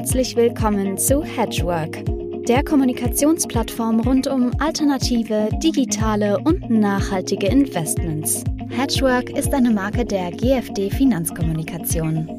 Herzlich 0.00 0.34
willkommen 0.34 0.96
zu 0.96 1.22
Hedgework, 1.22 2.02
der 2.48 2.64
Kommunikationsplattform 2.64 4.00
rund 4.00 4.26
um 4.28 4.50
alternative, 4.58 5.50
digitale 5.62 6.38
und 6.38 6.70
nachhaltige 6.70 7.48
Investments. 7.48 8.42
Hedgework 8.70 9.28
ist 9.28 9.52
eine 9.52 9.70
Marke 9.70 10.06
der 10.06 10.30
GFD 10.30 10.88
Finanzkommunikation. 10.88 12.34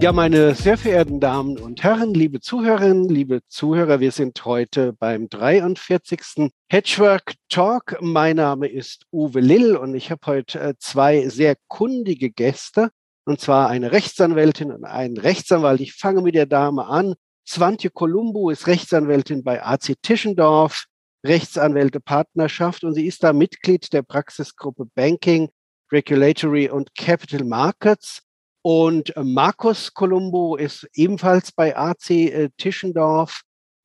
Ja, 0.00 0.12
meine 0.12 0.54
sehr 0.54 0.78
verehrten 0.78 1.20
Damen 1.20 1.58
und 1.58 1.82
Herren, 1.82 2.14
liebe 2.14 2.40
Zuhörerinnen, 2.40 3.10
liebe 3.10 3.40
Zuhörer, 3.48 4.00
wir 4.00 4.12
sind 4.12 4.42
heute 4.46 4.94
beim 4.94 5.28
43. 5.28 6.50
Hedgework 6.70 7.34
Talk. 7.50 7.98
Mein 8.00 8.36
Name 8.36 8.68
ist 8.68 9.04
Uwe 9.12 9.40
Lill 9.40 9.76
und 9.76 9.94
ich 9.94 10.10
habe 10.10 10.20
heute 10.24 10.60
äh, 10.60 10.74
zwei 10.78 11.28
sehr 11.28 11.56
kundige 11.66 12.30
Gäste, 12.30 12.90
und 13.28 13.42
zwar 13.42 13.68
eine 13.68 13.92
Rechtsanwältin 13.92 14.72
und 14.72 14.86
einen 14.86 15.18
Rechtsanwalt. 15.18 15.82
Ich 15.82 15.92
fange 15.92 16.22
mit 16.22 16.34
der 16.34 16.46
Dame 16.46 16.86
an. 16.86 17.14
Swantje 17.46 17.90
Columbo 17.90 18.48
ist 18.48 18.66
Rechtsanwältin 18.66 19.44
bei 19.44 19.62
AC 19.62 19.96
Tischendorf, 20.00 20.86
Rechtsanwälte 21.26 22.00
Partnerschaft 22.00 22.84
und 22.84 22.94
sie 22.94 23.06
ist 23.06 23.22
da 23.22 23.34
Mitglied 23.34 23.92
der 23.92 24.00
Praxisgruppe 24.00 24.86
Banking, 24.94 25.50
Regulatory 25.92 26.70
und 26.70 26.94
Capital 26.94 27.44
Markets. 27.44 28.22
Und 28.62 29.14
äh, 29.14 29.22
Markus 29.22 29.92
Colombo 29.92 30.56
ist 30.56 30.88
ebenfalls 30.94 31.52
bei 31.52 31.76
AC 31.76 32.10
äh, 32.10 32.48
Tischendorf. 32.56 33.42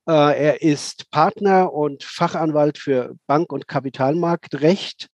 Äh, 0.08 0.12
er 0.12 0.62
ist 0.62 1.10
Partner 1.10 1.70
und 1.70 2.02
Fachanwalt 2.02 2.78
für 2.78 3.14
Bank- 3.26 3.52
und 3.52 3.68
Kapitalmarktrecht. 3.68 5.08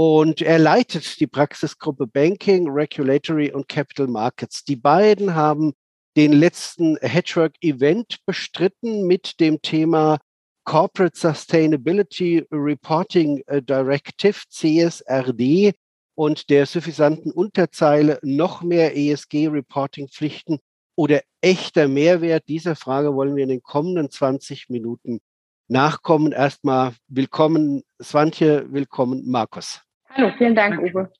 Und 0.00 0.42
er 0.42 0.60
leitet 0.60 1.18
die 1.18 1.26
Praxisgruppe 1.26 2.06
Banking, 2.06 2.70
Regulatory 2.70 3.50
und 3.50 3.68
Capital 3.68 4.06
Markets. 4.06 4.62
Die 4.62 4.76
beiden 4.76 5.34
haben 5.34 5.72
den 6.16 6.32
letzten 6.32 6.96
Hedgework 6.98 7.56
Event 7.62 8.24
bestritten 8.24 9.08
mit 9.08 9.40
dem 9.40 9.60
Thema 9.60 10.20
Corporate 10.62 11.18
Sustainability 11.18 12.46
Reporting 12.52 13.42
Directive, 13.62 14.36
CSRD 14.48 15.74
und 16.14 16.48
der 16.48 16.66
suffisanten 16.66 17.32
Unterzeile 17.32 18.20
noch 18.22 18.62
mehr 18.62 18.96
ESG-Reporting-Pflichten 18.96 20.60
oder 20.94 21.22
echter 21.40 21.88
Mehrwert? 21.88 22.46
Dieser 22.46 22.76
Frage 22.76 23.16
wollen 23.16 23.34
wir 23.34 23.42
in 23.42 23.48
den 23.48 23.64
kommenden 23.64 24.12
20 24.12 24.68
Minuten 24.68 25.18
nachkommen. 25.66 26.30
Erstmal 26.30 26.94
willkommen, 27.08 27.82
Swantje, 28.00 28.72
willkommen, 28.72 29.28
Markus. 29.28 29.82
Hallo, 30.10 30.32
vielen 30.36 30.54
Dank, 30.54 30.80
Uwe. 30.80 31.12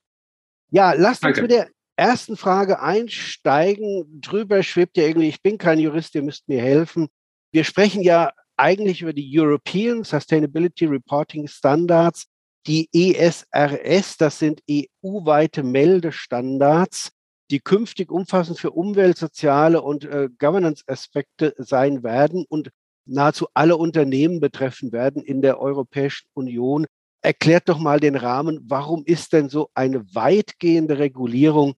Ja, 0.71 0.93
lasst 0.93 1.25
uns 1.25 1.41
mit 1.41 1.51
der 1.51 1.69
ersten 1.97 2.37
Frage 2.37 2.81
einsteigen. 2.81 4.21
Drüber 4.21 4.63
schwebt 4.63 4.97
ja 4.97 5.05
irgendwie, 5.05 5.29
ich 5.29 5.43
bin 5.43 5.59
kein 5.59 5.79
Jurist, 5.79 6.15
ihr 6.15 6.23
müsst 6.23 6.49
mir 6.49 6.61
helfen. 6.61 7.09
Wir 7.53 7.65
sprechen 7.65 8.03
ja 8.03 8.33
eigentlich 8.57 9.03
über 9.03 9.13
die 9.13 9.29
European 9.39 10.05
Sustainability 10.05 10.87
Reporting 10.87 11.47
Standards 11.47 12.29
die 12.69 12.89
ESRS, 12.93 14.19
das 14.19 14.39
sind 14.39 14.63
EU-weite 14.71 15.63
Meldestandards, 15.63 17.13
die 17.51 17.61
künftig 17.61 18.11
umfassend 18.11 18.59
für 18.59 18.73
Umwelt, 18.73 19.17
soziale 19.17 19.81
und 19.81 20.05
äh, 20.05 20.29
Governance-Aspekte 20.39 21.55
sein 21.57 22.03
werden 22.03 22.45
und 22.47 22.71
nahezu 23.07 23.47
alle 23.55 23.79
Unternehmen 23.79 24.41
betreffen 24.41 24.93
werden 24.93 25.23
in 25.23 25.41
der 25.41 25.61
Europäischen 25.61 26.29
Union. 26.35 26.87
Erklärt 27.21 27.69
doch 27.69 27.79
mal 27.79 28.01
den 28.01 28.17
Rahmen, 28.17 28.61
warum 28.69 29.05
ist 29.05 29.33
denn 29.33 29.49
so 29.49 29.71
eine 29.75 30.05
weitgehende 30.15 30.99
Regulierung 30.99 31.75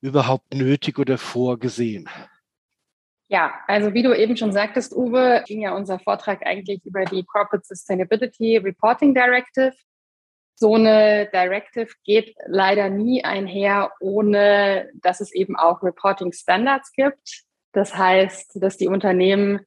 überhaupt 0.00 0.54
nötig 0.54 0.98
oder 0.98 1.18
vorgesehen? 1.18 2.08
Ja, 3.28 3.54
also 3.66 3.94
wie 3.94 4.02
du 4.02 4.16
eben 4.16 4.36
schon 4.36 4.52
sagtest, 4.52 4.94
Uwe, 4.94 5.44
ging 5.46 5.62
ja 5.62 5.74
unser 5.74 5.98
Vortrag 5.98 6.44
eigentlich 6.44 6.84
über 6.84 7.04
die 7.04 7.24
Corporate 7.24 7.64
Sustainability 7.64 8.56
Reporting 8.56 9.14
Directive 9.14 9.74
so 10.60 10.74
eine 10.74 11.26
Directive 11.32 11.88
geht 12.04 12.36
leider 12.46 12.90
nie 12.90 13.24
einher, 13.24 13.92
ohne 13.98 14.90
dass 14.92 15.22
es 15.22 15.32
eben 15.32 15.56
auch 15.56 15.82
Reporting 15.82 16.32
Standards 16.32 16.92
gibt. 16.92 17.44
Das 17.72 17.96
heißt, 17.96 18.62
dass 18.62 18.76
die 18.76 18.88
Unternehmen 18.88 19.60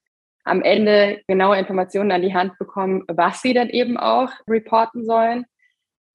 am 0.43 0.61
Ende 0.61 1.21
genaue 1.27 1.57
Informationen 1.57 2.11
an 2.11 2.21
die 2.21 2.33
Hand 2.33 2.57
bekommen, 2.57 3.03
was 3.07 3.41
sie 3.41 3.53
dann 3.53 3.69
eben 3.69 3.97
auch 3.97 4.31
reporten 4.47 5.05
sollen. 5.05 5.45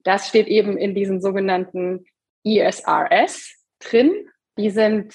Das 0.04 0.28
steht 0.28 0.46
eben 0.46 0.76
in 0.76 0.94
diesen 0.94 1.20
sogenannten 1.20 2.04
ESRS 2.44 3.54
drin. 3.80 4.28
Die 4.58 4.70
sind 4.70 5.14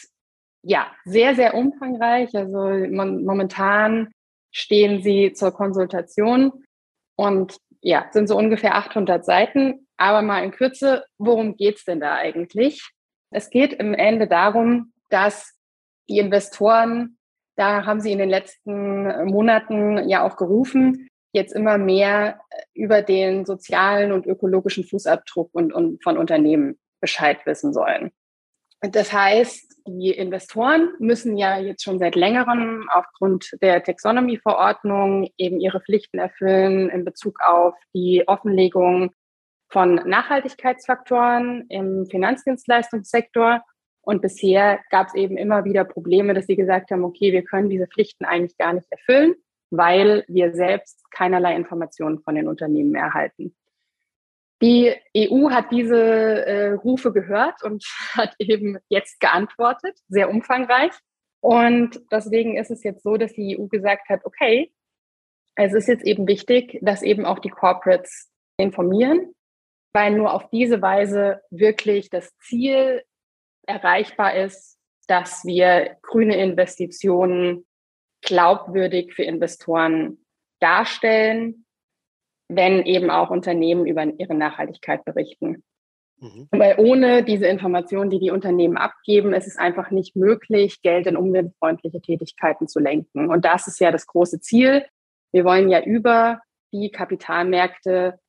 ja 0.64 0.92
sehr, 1.06 1.36
sehr 1.36 1.54
umfangreich. 1.54 2.36
Also 2.36 2.58
momentan 2.90 4.12
stehen 4.52 5.02
sie 5.02 5.34
zur 5.34 5.52
Konsultation 5.52 6.64
und 7.16 7.58
ja, 7.82 8.08
sind 8.12 8.28
so 8.28 8.38
ungefähr 8.38 8.76
800 8.76 9.26
Seiten. 9.26 9.88
Aber 9.98 10.22
mal 10.22 10.44
in 10.44 10.52
Kürze, 10.52 11.06
worum 11.18 11.56
geht's 11.56 11.86
denn 11.86 12.00
da 12.00 12.16
eigentlich? 12.16 12.82
Es 13.32 13.50
geht 13.50 13.74
im 13.74 13.94
Ende 13.94 14.28
darum, 14.28 14.94
dass 15.10 15.54
die 16.10 16.20
Investoren, 16.20 17.18
da 17.56 17.86
haben 17.86 18.02
sie 18.02 18.12
in 18.12 18.18
den 18.18 18.30
letzten 18.30 19.26
Monaten 19.26 20.10
ja 20.10 20.24
auch 20.24 20.36
gerufen, 20.36 21.08
jetzt 21.34 21.54
immer 21.54 21.78
mehr 21.78 22.40
über 22.74 23.02
den 23.02 23.46
sozialen 23.46 24.12
und 24.12 24.26
ökologischen 24.26 24.84
Fußabdruck 24.84 25.50
und, 25.54 25.74
und 25.74 26.04
von 26.04 26.18
Unternehmen 26.18 26.78
Bescheid 27.02 27.46
wissen 27.46 27.74
sollen. 27.74 28.12
Das 28.82 29.14
heißt, 29.14 29.82
die 29.88 30.12
Investoren 30.12 30.90
müssen 31.00 31.38
ja 31.38 31.58
jetzt 31.58 31.84
schon 31.84 32.00
seit 32.00 32.16
längerem 32.16 32.88
aufgrund 32.92 33.52
der 33.62 33.82
Taxonomy-Verordnung 33.82 35.30
eben 35.38 35.60
ihre 35.60 35.82
Pflichten 35.82 36.20
erfüllen 36.20 36.90
in 36.90 37.06
Bezug 37.06 37.40
auf 37.42 37.76
die 37.94 38.24
Offenlegung 38.28 39.12
von 39.70 39.96
Nachhaltigkeitsfaktoren 39.96 41.66
im 41.70 42.06
Finanzdienstleistungssektor. 42.06 43.64
Und 44.06 44.22
bisher 44.22 44.80
gab 44.90 45.08
es 45.08 45.16
eben 45.16 45.38
immer 45.38 45.64
wieder 45.64 45.86
Probleme, 45.86 46.34
dass 46.34 46.46
sie 46.46 46.58
gesagt 46.58 46.92
haben, 46.92 47.06
okay, 47.06 47.32
wir 47.32 47.44
können 47.44 47.70
diese 47.70 47.88
Pflichten 47.88 48.26
eigentlich 48.26 48.58
gar 48.58 48.74
nicht 48.74 48.88
erfüllen, 48.92 49.36
weil 49.70 50.26
wir 50.28 50.54
selbst 50.54 51.10
keinerlei 51.12 51.56
Informationen 51.56 52.20
von 52.20 52.36
den 52.36 52.48
Unternehmen 52.48 52.96
erhalten. 52.96 53.56
Die 54.62 54.94
EU 55.18 55.50
hat 55.52 55.72
diese 55.72 55.98
äh, 55.98 56.72
Rufe 56.74 57.12
gehört 57.14 57.64
und 57.64 57.84
hat 58.14 58.36
eben 58.40 58.78
jetzt 58.90 59.20
geantwortet, 59.20 59.98
sehr 60.10 60.30
umfangreich. 60.30 60.92
Und 61.42 62.00
deswegen 62.12 62.58
ist 62.58 62.72
es 62.72 62.84
jetzt 62.84 63.04
so, 63.04 63.18
dass 63.18 63.34
die 63.34 63.58
EU 63.60 63.68
gesagt 63.68 64.10
hat, 64.10 64.26
okay, 64.26 64.72
es 65.56 65.74
ist 65.74 65.88
jetzt 65.88 66.06
eben 66.06 66.28
wichtig, 66.28 66.80
dass 66.82 67.04
eben 67.04 67.26
auch 67.26 67.40
die 67.40 67.50
Corporates 67.50 68.32
informieren, 68.58 69.34
weil 69.94 70.12
nur 70.12 70.34
auf 70.34 70.50
diese 70.50 70.82
Weise 70.82 71.42
wirklich 71.52 72.10
das 72.10 72.36
Ziel 72.38 73.04
erreichbar 73.66 74.36
ist, 74.36 74.78
dass 75.08 75.44
wir 75.46 75.98
grüne 76.02 76.38
Investitionen 76.38 77.66
glaubwürdig 78.22 79.14
für 79.14 79.24
Investoren 79.24 80.26
darstellen 80.60 81.64
wenn 82.56 82.86
eben 82.86 83.10
auch 83.10 83.30
Unternehmen 83.30 83.86
über 83.86 84.06
ihre 84.06 84.36
Nachhaltigkeit 84.36 85.06
berichten. 85.06 85.64
Mhm. 86.20 86.48
Weil 86.52 86.76
ohne 86.78 87.24
diese 87.24 87.48
Informationen, 87.48 88.10
die 88.10 88.20
die 88.20 88.32
Unternehmen 88.32 88.78
abgeben, 88.78 89.34
ist 89.34 89.48
es 89.48 89.58
einfach 89.58 89.92
nicht 89.92 90.16
möglich, 90.16 90.82
Geld 90.82 91.08
in 91.08 91.18
umweltfreundliche 91.18 92.02
Tätigkeiten 92.02 92.68
zu 92.68 92.80
lenken. 92.80 93.30
Und 93.30 93.46
das 93.46 93.68
ist 93.68 93.80
ja 93.80 93.92
das 93.92 94.08
große 94.08 94.40
Ziel. 94.40 94.86
Wir 95.32 95.46
wollen 95.46 95.70
ja 95.70 95.82
über 95.84 96.40
die 96.72 96.92
Kapitalmärkte 96.92 98.20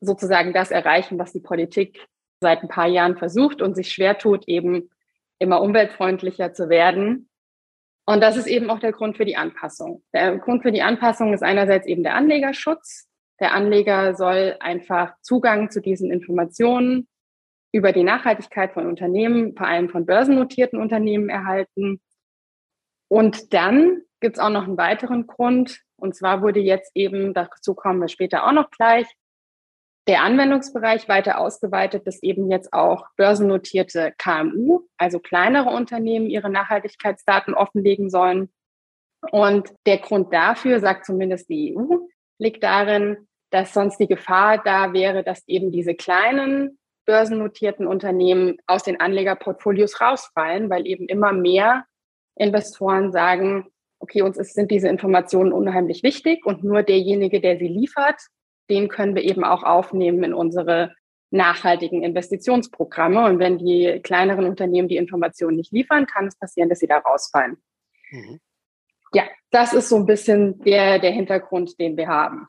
sozusagen 0.00 0.52
das 0.52 0.70
erreichen, 0.70 1.18
was 1.18 1.32
die 1.32 1.40
Politik 1.40 2.06
seit 2.40 2.62
ein 2.62 2.68
paar 2.68 2.86
Jahren 2.86 3.16
versucht 3.16 3.62
und 3.62 3.74
sich 3.74 3.92
schwer 3.92 4.18
tut, 4.18 4.46
eben 4.46 4.90
immer 5.38 5.60
umweltfreundlicher 5.60 6.52
zu 6.52 6.68
werden. 6.68 7.28
Und 8.06 8.20
das 8.20 8.36
ist 8.36 8.46
eben 8.46 8.70
auch 8.70 8.78
der 8.78 8.92
Grund 8.92 9.16
für 9.16 9.24
die 9.24 9.36
Anpassung. 9.36 10.02
Der 10.14 10.38
Grund 10.38 10.62
für 10.62 10.72
die 10.72 10.82
Anpassung 10.82 11.34
ist 11.34 11.42
einerseits 11.42 11.86
eben 11.86 12.02
der 12.02 12.14
Anlegerschutz. 12.14 13.08
Der 13.40 13.52
Anleger 13.52 14.14
soll 14.14 14.56
einfach 14.60 15.14
Zugang 15.22 15.70
zu 15.70 15.80
diesen 15.80 16.10
Informationen 16.10 17.08
über 17.72 17.92
die 17.92 18.04
Nachhaltigkeit 18.04 18.72
von 18.72 18.86
Unternehmen, 18.86 19.54
vor 19.56 19.66
allem 19.66 19.90
von 19.90 20.06
börsennotierten 20.06 20.80
Unternehmen 20.80 21.28
erhalten. 21.28 22.00
Und 23.08 23.52
dann 23.52 24.02
gibt 24.20 24.36
es 24.36 24.42
auch 24.42 24.50
noch 24.50 24.64
einen 24.64 24.78
weiteren 24.78 25.26
Grund. 25.26 25.80
Und 25.96 26.14
zwar 26.14 26.42
wurde 26.42 26.60
jetzt 26.60 26.92
eben, 26.94 27.34
dazu 27.34 27.74
kommen 27.74 28.00
wir 28.00 28.08
später 28.08 28.46
auch 28.46 28.52
noch 28.52 28.70
gleich, 28.70 29.06
der 30.08 30.22
Anwendungsbereich 30.22 31.08
weiter 31.08 31.38
ausgeweitet, 31.38 32.06
dass 32.06 32.22
eben 32.22 32.50
jetzt 32.50 32.72
auch 32.72 33.06
börsennotierte 33.16 34.14
KMU, 34.18 34.82
also 34.96 35.18
kleinere 35.18 35.70
Unternehmen, 35.70 36.30
ihre 36.30 36.48
Nachhaltigkeitsdaten 36.48 37.54
offenlegen 37.54 38.08
sollen. 38.08 38.50
Und 39.32 39.72
der 39.86 39.98
Grund 39.98 40.32
dafür, 40.32 40.78
sagt 40.78 41.06
zumindest 41.06 41.48
die 41.48 41.76
EU, 41.76 41.96
liegt 42.38 42.62
darin, 42.62 43.26
dass 43.50 43.74
sonst 43.74 43.98
die 43.98 44.06
Gefahr 44.06 44.58
da 44.62 44.92
wäre, 44.92 45.24
dass 45.24 45.42
eben 45.48 45.72
diese 45.72 45.94
kleinen 45.94 46.78
börsennotierten 47.06 47.86
Unternehmen 47.86 48.58
aus 48.66 48.82
den 48.82 49.00
Anlegerportfolios 49.00 50.00
rausfallen, 50.00 50.70
weil 50.70 50.86
eben 50.86 51.06
immer 51.08 51.32
mehr 51.32 51.84
Investoren 52.36 53.12
sagen, 53.12 53.66
okay, 53.98 54.22
uns 54.22 54.36
ist, 54.36 54.54
sind 54.54 54.70
diese 54.70 54.88
Informationen 54.88 55.52
unheimlich 55.52 56.02
wichtig 56.02 56.44
und 56.44 56.62
nur 56.62 56.82
derjenige, 56.82 57.40
der 57.40 57.58
sie 57.58 57.68
liefert, 57.68 58.20
den 58.70 58.88
können 58.88 59.14
wir 59.14 59.22
eben 59.22 59.44
auch 59.44 59.62
aufnehmen 59.62 60.22
in 60.24 60.34
unsere 60.34 60.94
nachhaltigen 61.30 62.02
Investitionsprogramme. 62.02 63.24
Und 63.24 63.38
wenn 63.38 63.58
die 63.58 64.00
kleineren 64.02 64.46
Unternehmen 64.46 64.88
die 64.88 64.96
Informationen 64.96 65.56
nicht 65.56 65.72
liefern, 65.72 66.06
kann 66.06 66.26
es 66.26 66.36
passieren, 66.36 66.68
dass 66.68 66.78
sie 66.78 66.86
da 66.86 66.98
rausfallen. 66.98 67.56
Mhm. 68.10 68.40
Ja, 69.12 69.24
das 69.50 69.72
ist 69.72 69.88
so 69.88 69.96
ein 69.96 70.06
bisschen 70.06 70.58
der, 70.60 70.98
der 70.98 71.12
Hintergrund, 71.12 71.78
den 71.78 71.96
wir 71.96 72.08
haben. 72.08 72.46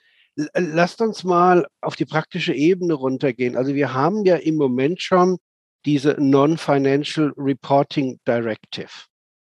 Lasst 0.53 1.01
uns 1.01 1.23
mal 1.23 1.65
auf 1.81 1.95
die 1.95 2.05
praktische 2.05 2.53
Ebene 2.53 2.93
runtergehen. 2.93 3.55
Also 3.55 3.73
wir 3.73 3.93
haben 3.93 4.23
ja 4.25 4.35
im 4.35 4.55
Moment 4.55 5.01
schon 5.01 5.37
diese 5.85 6.15
Non-Financial 6.19 7.33
Reporting 7.37 8.19
Directive 8.27 8.89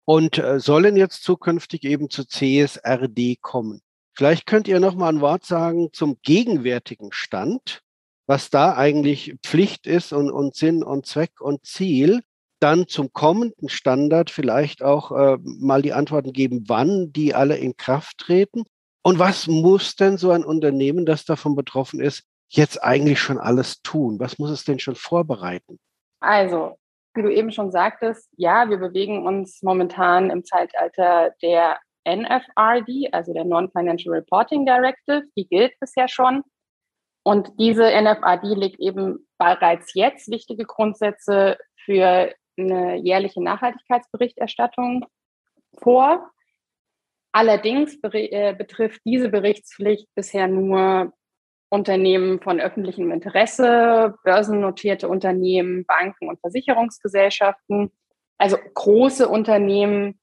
und 0.06 0.38
äh, 0.38 0.60
sollen 0.60 0.98
jetzt 0.98 1.24
zukünftig 1.24 1.84
eben 1.84 2.10
zu 2.10 2.26
CSRD 2.26 3.38
kommen. 3.42 3.82
Vielleicht 4.16 4.46
könnt 4.46 4.68
ihr 4.68 4.80
noch 4.80 4.96
mal 4.96 5.10
ein 5.10 5.22
Wort 5.22 5.46
sagen 5.46 5.90
zum 5.92 6.18
gegenwärtigen 6.22 7.12
Stand, 7.12 7.82
was 8.28 8.50
da 8.50 8.76
eigentlich 8.76 9.36
Pflicht 9.44 9.88
ist 9.88 10.14
und, 10.14 10.32
und 10.32 10.56
Sinn 10.56 10.84
und 10.84 11.06
Zweck 11.06 11.42
und 11.42 11.66
Ziel. 11.66 12.22
Dann 12.60 12.88
zum 12.88 13.12
kommenden 13.12 13.68
Standard 13.68 14.30
vielleicht 14.30 14.84
auch 14.84 15.12
äh, 15.12 15.38
mal 15.42 15.82
die 15.82 15.94
Antworten 15.94 16.32
geben, 16.32 16.64
wann 16.68 17.12
die 17.12 17.34
alle 17.34 17.58
in 17.58 17.76
Kraft 17.76 18.20
treten. 18.20 18.64
Und 19.02 19.20
was 19.20 19.48
muss 19.48 19.96
denn 19.96 20.18
so 20.18 20.32
ein 20.32 20.46
Unternehmen, 20.46 21.06
das 21.06 21.26
davon 21.26 21.56
betroffen 21.56 22.00
ist, 22.00 22.24
jetzt 22.50 22.82
eigentlich 22.82 23.20
schon 23.20 23.38
alles 23.38 23.82
tun? 23.82 24.20
Was 24.20 24.40
muss 24.40 24.50
es 24.50 24.64
denn 24.64 24.80
schon 24.80 24.96
vorbereiten? 24.96 25.78
Also, 26.22 26.78
wie 27.16 27.24
du 27.24 27.34
eben 27.34 27.52
schon 27.52 27.72
sagtest, 27.72 28.30
ja, 28.38 28.70
wir 28.70 28.78
bewegen 28.78 29.26
uns 29.28 29.62
momentan 29.62 30.30
im 30.30 30.46
Zeitalter 30.46 31.32
der 31.42 31.80
NFRD, 32.06 33.10
also 33.12 33.34
der 33.34 33.46
Non-Financial 33.46 34.14
Reporting 34.14 34.66
Directive. 34.66 35.24
Die 35.38 35.48
gilt 35.48 35.80
bisher 35.80 36.08
schon. 36.08 36.44
Und 37.24 37.52
diese 37.58 37.86
NFRD 37.86 38.56
legt 38.56 38.80
eben 38.80 39.28
bereits 39.38 39.94
jetzt 39.94 40.30
wichtige 40.30 40.66
Grundsätze 40.66 41.58
für 41.86 42.34
eine 42.58 42.96
jährliche 42.98 43.42
Nachhaltigkeitsberichterstattung 43.42 45.06
vor. 45.82 46.30
Allerdings 47.32 47.98
äh, 48.04 48.54
betrifft 48.54 49.02
diese 49.06 49.30
Berichtspflicht 49.30 50.08
bisher 50.16 50.48
nur 50.48 51.14
Unternehmen 51.70 52.40
von 52.40 52.60
öffentlichem 52.60 53.12
Interesse, 53.12 54.14
börsennotierte 54.24 55.08
Unternehmen, 55.10 55.86
Banken 55.86 56.30
und 56.30 56.40
Versicherungsgesellschaften, 56.42 57.92
also 58.38 58.58
große 58.76 59.28
Unternehmen 59.28 60.20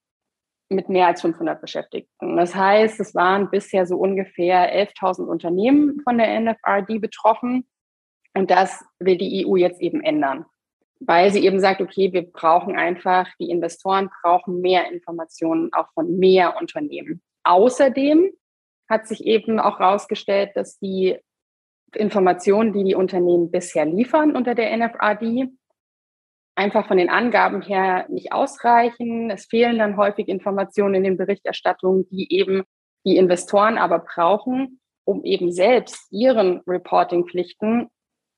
mit 0.71 0.89
mehr 0.89 1.07
als 1.07 1.21
500 1.21 1.61
Beschäftigten. 1.61 2.37
Das 2.37 2.55
heißt, 2.55 2.99
es 2.99 3.13
waren 3.13 3.49
bisher 3.51 3.85
so 3.85 3.97
ungefähr 3.97 4.87
11.000 4.87 5.25
Unternehmen 5.25 5.99
von 6.03 6.17
der 6.17 6.39
NFRD 6.39 6.99
betroffen. 6.99 7.67
Und 8.33 8.49
das 8.49 8.83
will 8.99 9.17
die 9.17 9.45
EU 9.45 9.57
jetzt 9.57 9.81
eben 9.81 10.01
ändern, 10.01 10.45
weil 11.01 11.31
sie 11.31 11.45
eben 11.45 11.59
sagt, 11.59 11.81
okay, 11.81 12.13
wir 12.13 12.31
brauchen 12.31 12.77
einfach, 12.77 13.27
die 13.39 13.49
Investoren 13.49 14.09
brauchen 14.21 14.61
mehr 14.61 14.89
Informationen 14.91 15.73
auch 15.73 15.91
von 15.93 16.17
mehr 16.17 16.55
Unternehmen. 16.59 17.21
Außerdem 17.43 18.31
hat 18.89 19.07
sich 19.07 19.25
eben 19.25 19.59
auch 19.59 19.79
herausgestellt, 19.79 20.51
dass 20.55 20.79
die 20.79 21.17
Informationen, 21.93 22.71
die 22.71 22.85
die 22.85 22.95
Unternehmen 22.95 23.51
bisher 23.51 23.85
liefern 23.85 24.35
unter 24.35 24.55
der 24.55 24.75
NFRD, 24.77 25.49
einfach 26.55 26.87
von 26.87 26.97
den 26.97 27.09
Angaben 27.09 27.61
her 27.61 28.05
nicht 28.09 28.33
ausreichen. 28.33 29.29
Es 29.29 29.45
fehlen 29.45 29.79
dann 29.79 29.97
häufig 29.97 30.27
Informationen 30.27 30.95
in 30.95 31.03
den 31.03 31.17
Berichterstattungen, 31.17 32.07
die 32.09 32.31
eben 32.33 32.63
die 33.05 33.17
Investoren 33.17 33.77
aber 33.77 33.99
brauchen, 33.99 34.79
um 35.05 35.23
eben 35.23 35.51
selbst 35.51 36.11
ihren 36.11 36.61
Reporting-Pflichten 36.67 37.89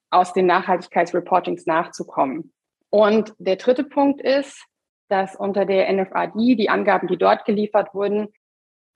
aus 0.10 0.33
den 0.33 0.45
Nachhaltigkeitsreportings 0.45 1.65
nachzukommen. 1.65 2.54
Und 2.89 3.33
der 3.39 3.56
dritte 3.56 3.83
Punkt 3.83 4.21
ist, 4.21 4.63
dass 5.09 5.36
unter 5.36 5.66
der 5.66 5.92
NFRD 5.92 6.56
die 6.56 6.69
Angaben, 6.69 7.07
die 7.07 7.18
dort 7.18 7.45
geliefert 7.45 7.94
wurden, 7.94 8.30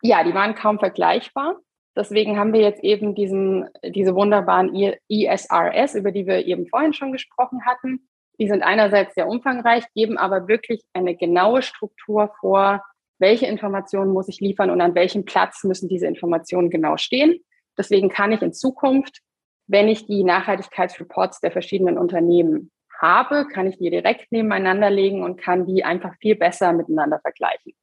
ja, 0.01 0.23
die 0.23 0.33
waren 0.33 0.55
kaum 0.55 0.79
vergleichbar. 0.79 1.57
Deswegen 1.95 2.37
haben 2.37 2.53
wir 2.53 2.61
jetzt 2.61 2.83
eben 2.83 3.15
diesen, 3.15 3.67
diese 3.83 4.13
wunderbaren 4.13 4.71
ISRS, 5.07 5.95
über 5.95 6.11
die 6.11 6.27
wir 6.27 6.45
eben 6.45 6.67
vorhin 6.67 6.93
schon 6.93 7.11
gesprochen 7.11 7.65
hatten. 7.65 8.07
Die 8.39 8.47
sind 8.47 8.61
einerseits 8.63 9.15
sehr 9.15 9.27
umfangreich, 9.27 9.83
geben 9.93 10.17
aber 10.17 10.47
wirklich 10.47 10.83
eine 10.93 11.15
genaue 11.15 11.61
Struktur 11.61 12.31
vor, 12.39 12.83
welche 13.19 13.47
Informationen 13.47 14.11
muss 14.11 14.27
ich 14.27 14.39
liefern 14.39 14.69
und 14.69 14.81
an 14.81 14.95
welchem 14.95 15.25
Platz 15.25 15.63
müssen 15.63 15.89
diese 15.89 16.07
Informationen 16.07 16.69
genau 16.69 16.97
stehen. 16.97 17.39
Deswegen 17.77 18.09
kann 18.09 18.31
ich 18.31 18.41
in 18.41 18.53
Zukunft, 18.53 19.21
wenn 19.67 19.87
ich 19.87 20.05
die 20.05 20.23
Nachhaltigkeitsreports 20.23 21.41
der 21.41 21.51
verschiedenen 21.51 21.97
Unternehmen 21.97 22.71
habe, 22.99 23.47
kann 23.47 23.67
ich 23.67 23.77
die 23.77 23.89
direkt 23.89 24.31
nebeneinander 24.31 24.89
legen 24.89 25.23
und 25.23 25.39
kann 25.39 25.65
die 25.65 25.83
einfach 25.83 26.15
viel 26.19 26.35
besser 26.35 26.73
miteinander 26.73 27.19
vergleichen. 27.19 27.73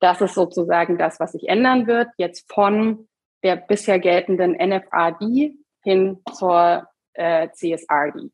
Das 0.00 0.20
ist 0.20 0.34
sozusagen 0.34 0.98
das, 0.98 1.20
was 1.20 1.32
sich 1.32 1.48
ändern 1.48 1.86
wird, 1.86 2.08
jetzt 2.16 2.50
von 2.52 3.08
der 3.42 3.56
bisher 3.56 3.98
geltenden 3.98 4.54
NFRD 4.54 5.54
hin 5.82 6.18
zur 6.32 6.88
äh, 7.14 7.48
CSRD. 7.50 8.30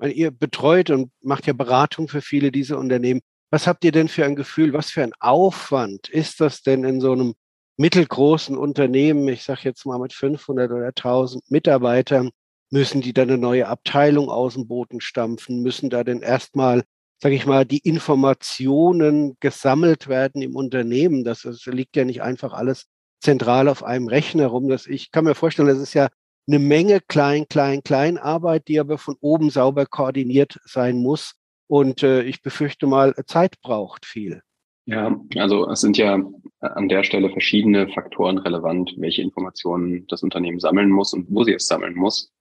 Weil 0.00 0.12
ihr 0.12 0.30
betreut 0.30 0.88
und 0.90 1.12
macht 1.20 1.46
ja 1.46 1.52
Beratung 1.52 2.08
für 2.08 2.22
viele 2.22 2.50
dieser 2.50 2.78
Unternehmen. 2.78 3.20
Was 3.50 3.66
habt 3.66 3.84
ihr 3.84 3.92
denn 3.92 4.08
für 4.08 4.24
ein 4.24 4.34
Gefühl, 4.34 4.72
was 4.72 4.90
für 4.90 5.02
ein 5.02 5.12
Aufwand 5.20 6.08
ist 6.08 6.40
das 6.40 6.62
denn 6.62 6.84
in 6.84 7.00
so 7.00 7.12
einem 7.12 7.34
mittelgroßen 7.76 8.56
Unternehmen, 8.56 9.28
ich 9.28 9.42
sage 9.42 9.60
jetzt 9.64 9.84
mal 9.84 9.98
mit 9.98 10.14
500 10.14 10.70
oder 10.70 10.86
1000 10.88 11.50
Mitarbeitern, 11.50 12.30
müssen 12.70 13.02
die 13.02 13.12
dann 13.12 13.28
eine 13.28 13.38
neue 13.38 13.68
Abteilung 13.68 14.30
aus 14.30 14.54
dem 14.54 14.68
Boden 14.68 15.00
stampfen, 15.00 15.60
müssen 15.60 15.90
da 15.90 16.02
denn 16.02 16.22
erstmal, 16.22 16.84
sage 17.20 17.34
ich 17.34 17.44
mal, 17.44 17.66
die 17.66 17.78
Informationen 17.78 19.36
gesammelt 19.40 20.08
werden 20.08 20.40
im 20.40 20.56
Unternehmen. 20.56 21.24
Das, 21.24 21.42
das 21.42 21.66
liegt 21.66 21.96
ja 21.96 22.04
nicht 22.04 22.22
einfach 22.22 22.52
alles 22.52 22.86
zentral 23.20 23.68
auf 23.68 23.82
einem 23.82 24.08
Rechner 24.08 24.46
rum. 24.46 24.68
Das, 24.68 24.86
ich 24.86 25.10
kann 25.10 25.24
mir 25.24 25.34
vorstellen, 25.34 25.68
das 25.68 25.78
ist 25.78 25.94
ja 25.94 26.08
eine 26.48 26.58
Menge 26.58 27.00
klein, 27.06 27.46
klein, 27.48 27.82
klein 27.82 28.18
Arbeit, 28.18 28.68
die 28.68 28.80
aber 28.80 28.98
von 28.98 29.16
oben 29.20 29.50
sauber 29.50 29.86
koordiniert 29.86 30.58
sein 30.64 30.98
muss. 30.98 31.34
Und 31.66 32.02
äh, 32.02 32.22
ich 32.22 32.42
befürchte 32.42 32.86
mal, 32.86 33.14
Zeit 33.26 33.60
braucht 33.60 34.04
viel. 34.04 34.42
Ja, 34.86 35.16
also 35.36 35.68
es 35.70 35.80
sind 35.80 35.98
ja 35.98 36.18
an 36.60 36.88
der 36.88 37.04
Stelle 37.04 37.30
verschiedene 37.30 37.88
Faktoren 37.88 38.38
relevant, 38.38 38.92
welche 38.96 39.22
Informationen 39.22 40.06
das 40.08 40.22
Unternehmen 40.22 40.58
sammeln 40.58 40.90
muss 40.90 41.12
und 41.12 41.26
wo 41.30 41.44
sie 41.44 41.54
es 41.54 41.68
sammeln 41.68 41.94
muss. 41.94 42.32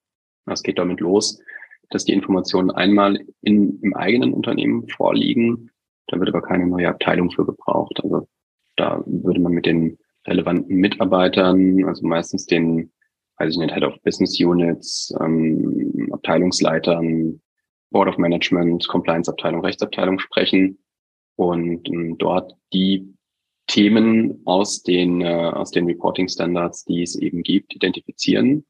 Es 0.48 0.64
geht 0.64 0.80
damit 0.80 1.00
los, 1.00 1.40
dass 1.90 2.06
die 2.06 2.14
Informationen 2.14 2.72
einmal 2.72 3.20
in, 3.42 3.80
im 3.82 3.96
eigenen 3.96 4.34
Unternehmen 4.34 4.88
vorliegen. 4.88 5.70
Da 6.08 6.20
wird 6.20 6.30
aber 6.30 6.42
keine 6.42 6.66
neue 6.66 6.90
Abteilung 6.90 7.30
für 7.30 7.46
gebraucht. 7.46 8.00
Also 8.04 8.28
da 8.78 9.04
würde 9.06 9.40
man 9.40 9.52
mit 9.52 9.68
den 9.68 9.98
relevanten 10.26 10.76
Mitarbeitern, 10.76 11.84
also 11.86 12.06
meistens 12.06 12.46
den, 12.46 12.92
weiß 13.40 13.54
ich 13.54 13.58
nicht, 13.58 13.74
Head 13.74 13.84
of 13.84 14.02
Business 14.04 14.40
Units, 14.40 15.14
ähm, 15.22 16.10
Abteilungsleitern, 16.12 17.42
Board 17.92 18.10
of 18.10 18.18
Management, 18.18 18.88
Compliance-Abteilung, 18.88 19.64
Rechtsabteilung 19.64 20.20
sprechen 20.20 20.78
und 21.36 21.88
ähm, 21.90 22.18
dort 22.18 22.54
die 22.74 23.14
Themen 23.68 24.42
aus 24.46 24.84
den, 24.84 25.22
äh, 25.22 25.52
aus 25.54 25.72
den 25.72 25.86
Reporting-Standards, 25.86 26.86
die 26.86 27.04
es 27.04 27.16
eben 27.16 27.44
gibt, 27.44 27.76
identifizieren 27.76 28.66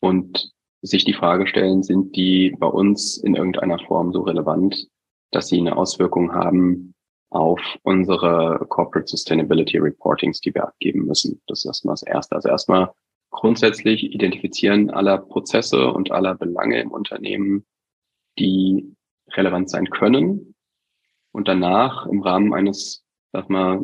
und 0.00 0.52
sich 0.82 1.04
die 1.04 1.14
Frage 1.14 1.46
stellen, 1.46 1.82
sind 1.82 2.16
die 2.16 2.54
bei 2.58 2.66
uns 2.66 3.16
in 3.18 3.36
irgendeiner 3.36 3.78
Form 3.78 4.12
so 4.12 4.22
relevant, 4.22 4.88
dass 5.30 5.48
sie 5.48 5.58
eine 5.58 5.76
Auswirkung 5.76 6.32
haben 6.32 6.94
auf 7.30 7.60
unsere 7.82 8.66
Corporate 8.68 9.08
Sustainability 9.08 9.78
Reportings, 9.78 10.40
die 10.40 10.54
wir 10.54 10.64
abgeben 10.64 11.06
müssen. 11.06 11.40
Das 11.46 11.60
ist 11.60 11.66
erstmal 11.66 11.92
das 11.92 12.02
Erste. 12.02 12.34
Also 12.34 12.48
erstmal 12.48 12.90
grundsätzlich 13.30 14.04
identifizieren 14.04 14.90
aller 14.90 15.18
Prozesse 15.18 15.92
und 15.92 16.10
aller 16.10 16.34
Belange 16.34 16.80
im 16.80 16.90
Unternehmen, 16.90 17.64
die 18.38 18.94
relevant 19.32 19.70
sein 19.70 19.88
können. 19.88 20.54
Und 21.32 21.48
danach 21.48 22.06
im 22.06 22.22
Rahmen 22.22 22.52
eines, 22.52 23.04
sag 23.32 23.48
mal, 23.48 23.80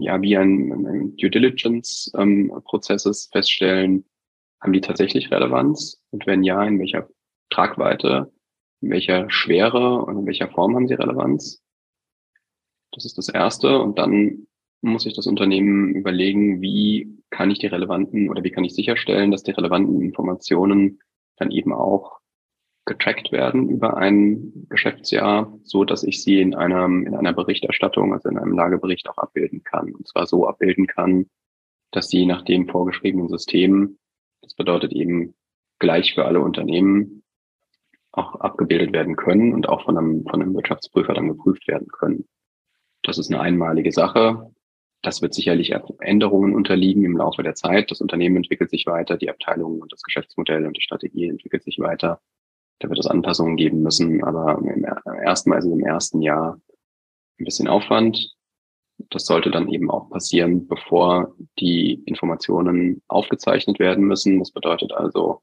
ja, 0.00 0.20
wie 0.22 0.36
ein, 0.36 0.72
ein 0.86 1.16
Due 1.16 1.30
Diligence 1.30 2.10
ähm, 2.16 2.52
Prozesses 2.64 3.28
feststellen, 3.30 4.04
haben 4.60 4.72
die 4.72 4.80
tatsächlich 4.80 5.30
Relevanz? 5.30 6.02
Und 6.10 6.26
wenn 6.26 6.42
ja, 6.42 6.62
in 6.64 6.78
welcher 6.78 7.08
Tragweite, 7.50 8.32
in 8.80 8.90
welcher 8.90 9.30
Schwere 9.30 10.02
und 10.04 10.18
in 10.18 10.26
welcher 10.26 10.48
Form 10.48 10.74
haben 10.74 10.88
sie 10.88 10.94
Relevanz? 10.94 11.62
Das 12.92 13.04
ist 13.04 13.18
das 13.18 13.28
Erste. 13.28 13.78
Und 13.80 13.98
dann 13.98 14.46
muss 14.82 15.04
sich 15.04 15.14
das 15.14 15.26
Unternehmen 15.26 15.94
überlegen, 15.94 16.60
wie 16.60 17.19
kann 17.30 17.50
ich 17.50 17.58
die 17.58 17.66
relevanten 17.66 18.28
oder 18.28 18.44
wie 18.44 18.50
kann 18.50 18.64
ich 18.64 18.74
sicherstellen, 18.74 19.30
dass 19.30 19.42
die 19.42 19.52
relevanten 19.52 20.00
Informationen 20.02 21.00
dann 21.36 21.50
eben 21.50 21.72
auch 21.72 22.20
getrackt 22.84 23.30
werden 23.30 23.68
über 23.68 23.96
ein 23.96 24.66
Geschäftsjahr, 24.68 25.56
so 25.62 25.84
dass 25.84 26.02
ich 26.02 26.22
sie 26.22 26.40
in 26.40 26.54
einem, 26.54 27.06
in 27.06 27.14
einer 27.14 27.32
Berichterstattung, 27.32 28.12
also 28.12 28.28
in 28.28 28.38
einem 28.38 28.52
Lagebericht 28.52 29.08
auch 29.08 29.18
abbilden 29.18 29.62
kann. 29.62 29.94
Und 29.94 30.08
zwar 30.08 30.26
so 30.26 30.46
abbilden 30.46 30.86
kann, 30.86 31.26
dass 31.92 32.08
sie 32.08 32.26
nach 32.26 32.42
dem 32.42 32.68
vorgeschriebenen 32.68 33.28
System, 33.28 33.98
das 34.42 34.54
bedeutet 34.54 34.92
eben 34.92 35.34
gleich 35.78 36.14
für 36.14 36.24
alle 36.24 36.40
Unternehmen, 36.40 37.22
auch 38.12 38.34
abgebildet 38.36 38.92
werden 38.92 39.16
können 39.16 39.54
und 39.54 39.68
auch 39.68 39.84
von 39.84 39.96
einem, 39.96 40.24
von 40.24 40.42
einem 40.42 40.54
Wirtschaftsprüfer 40.54 41.14
dann 41.14 41.28
geprüft 41.28 41.68
werden 41.68 41.88
können. 41.88 42.26
Das 43.02 43.18
ist 43.18 43.30
eine 43.32 43.40
einmalige 43.40 43.92
Sache. 43.92 44.52
Das 45.02 45.22
wird 45.22 45.32
sicherlich 45.32 45.74
Änderungen 46.00 46.54
unterliegen 46.54 47.04
im 47.04 47.16
Laufe 47.16 47.42
der 47.42 47.54
Zeit. 47.54 47.90
Das 47.90 48.00
Unternehmen 48.00 48.36
entwickelt 48.36 48.70
sich 48.70 48.86
weiter, 48.86 49.16
die 49.16 49.30
Abteilung 49.30 49.80
und 49.80 49.92
das 49.92 50.02
Geschäftsmodell 50.02 50.66
und 50.66 50.76
die 50.76 50.82
Strategie 50.82 51.28
entwickelt 51.28 51.64
sich 51.64 51.78
weiter. 51.78 52.20
Da 52.80 52.88
wird 52.88 52.98
es 52.98 53.06
Anpassungen 53.06 53.56
geben 53.56 53.82
müssen, 53.82 54.22
aber 54.24 54.58
im 54.58 54.84
ersten, 54.84 55.52
also 55.52 55.72
im 55.72 55.80
ersten 55.80 56.20
Jahr 56.20 56.60
ein 57.38 57.44
bisschen 57.44 57.68
Aufwand. 57.68 58.34
Das 59.08 59.24
sollte 59.24 59.50
dann 59.50 59.68
eben 59.70 59.90
auch 59.90 60.10
passieren, 60.10 60.68
bevor 60.68 61.34
die 61.58 62.02
Informationen 62.04 63.02
aufgezeichnet 63.08 63.78
werden 63.78 64.04
müssen. 64.04 64.38
Das 64.38 64.50
bedeutet 64.50 64.92
also, 64.92 65.42